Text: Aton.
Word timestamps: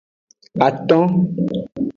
Aton. 0.67 1.09